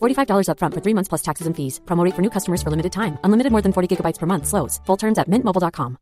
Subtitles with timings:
[0.00, 1.80] $45 upfront for three months plus taxes and fees.
[1.86, 3.18] Promote for new customers for limited time.
[3.24, 4.46] Unlimited more than 40 gigabytes per month.
[4.46, 4.80] Slows.
[4.86, 5.98] Full terms at mintmobile.com.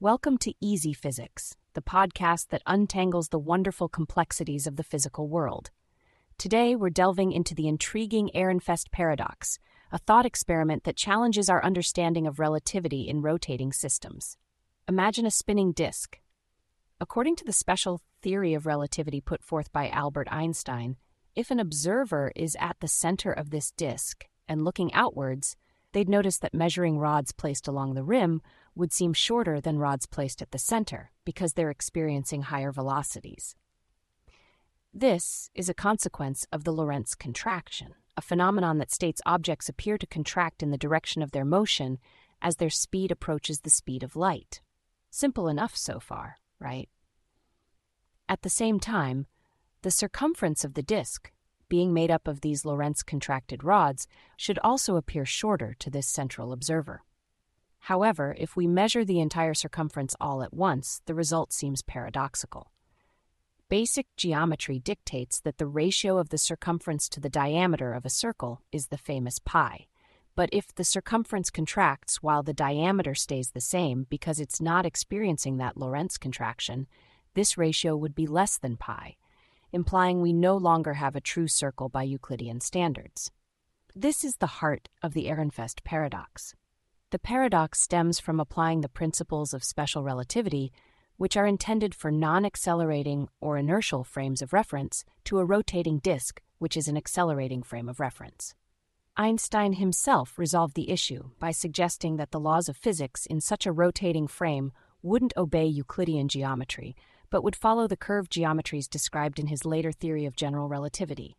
[0.00, 5.70] Welcome to Easy Physics, the podcast that untangles the wonderful complexities of the physical world.
[6.36, 9.58] Today, we're delving into the intriguing Ehrenfest paradox,
[9.90, 14.36] a thought experiment that challenges our understanding of relativity in rotating systems.
[14.88, 16.18] Imagine a spinning disk.
[17.00, 20.96] According to the special theory of relativity put forth by Albert Einstein,
[21.36, 25.56] if an observer is at the center of this disk and looking outwards,
[25.92, 28.42] they'd notice that measuring rods placed along the rim
[28.74, 33.54] would seem shorter than rods placed at the center because they're experiencing higher velocities.
[34.92, 40.06] This is a consequence of the Lorentz contraction, a phenomenon that states objects appear to
[40.06, 41.98] contract in the direction of their motion
[42.40, 44.60] as their speed approaches the speed of light.
[45.10, 46.88] Simple enough so far, right?
[48.28, 49.26] At the same time,
[49.84, 51.30] the circumference of the disk,
[51.68, 56.52] being made up of these Lorentz contracted rods, should also appear shorter to this central
[56.52, 57.02] observer.
[57.80, 62.70] However, if we measure the entire circumference all at once, the result seems paradoxical.
[63.68, 68.62] Basic geometry dictates that the ratio of the circumference to the diameter of a circle
[68.72, 69.86] is the famous pi.
[70.34, 75.58] But if the circumference contracts while the diameter stays the same because it's not experiencing
[75.58, 76.86] that Lorentz contraction,
[77.34, 79.16] this ratio would be less than pi,
[79.74, 83.32] implying we no longer have a true circle by Euclidean standards.
[83.92, 86.54] This is the heart of the Ehrenfest paradox.
[87.10, 90.72] The paradox stems from applying the principles of special relativity,
[91.16, 96.40] which are intended for non accelerating or inertial frames of reference, to a rotating disk,
[96.58, 98.54] which is an accelerating frame of reference.
[99.16, 103.72] Einstein himself resolved the issue by suggesting that the laws of physics in such a
[103.72, 104.70] rotating frame
[105.02, 106.94] wouldn't obey Euclidean geometry,
[107.30, 111.36] but would follow the curved geometries described in his later theory of general relativity.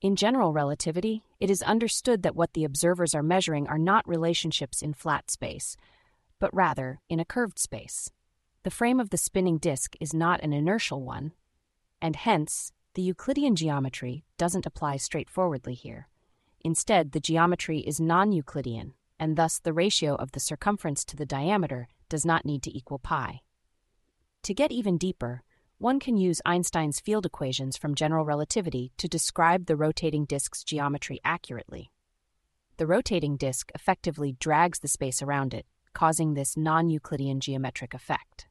[0.00, 4.80] In general relativity, it is understood that what the observers are measuring are not relationships
[4.80, 5.76] in flat space,
[6.38, 8.10] but rather in a curved space.
[8.62, 11.32] The frame of the spinning disk is not an inertial one,
[12.00, 16.08] and hence, the Euclidean geometry doesn't apply straightforwardly here.
[16.60, 21.26] Instead, the geometry is non Euclidean, and thus the ratio of the circumference to the
[21.26, 23.40] diameter does not need to equal pi.
[24.44, 25.42] To get even deeper,
[25.78, 31.20] one can use Einstein's field equations from general relativity to describe the rotating disk's geometry
[31.24, 31.90] accurately.
[32.78, 38.46] The rotating disk effectively drags the space around it, causing this non Euclidean geometric effect.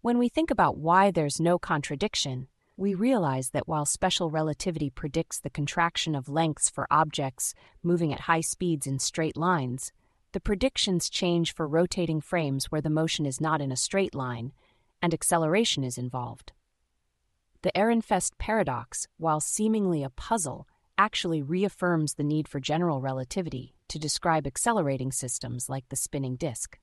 [0.00, 5.40] When we think about why there's no contradiction, we realize that while special relativity predicts
[5.40, 9.92] the contraction of lengths for objects moving at high speeds in straight lines,
[10.32, 14.52] the predictions change for rotating frames where the motion is not in a straight line
[15.02, 16.52] and acceleration is involved.
[17.62, 23.98] The Ehrenfest paradox, while seemingly a puzzle, actually reaffirms the need for general relativity to
[23.98, 26.78] describe accelerating systems like the spinning disk.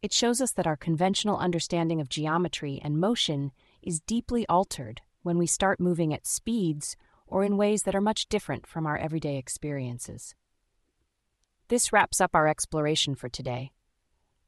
[0.00, 3.50] It shows us that our conventional understanding of geometry and motion
[3.82, 6.96] is deeply altered when we start moving at speeds
[7.26, 10.34] or in ways that are much different from our everyday experiences.
[11.68, 13.72] This wraps up our exploration for today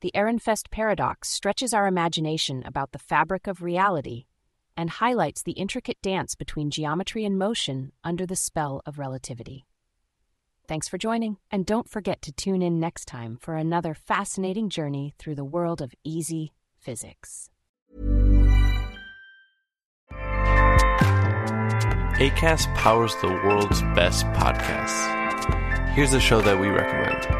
[0.00, 4.25] the Ehrenfest paradox stretches our imagination about the fabric of reality
[4.76, 9.67] and highlights the intricate dance between geometry and motion under the spell of relativity.
[10.67, 15.14] Thanks for joining, and don't forget to tune in next time for another fascinating journey
[15.19, 17.50] through the world of easy physics.
[22.20, 25.94] ACAST powers the world's best podcasts.
[25.94, 27.39] Here's a show that we recommend.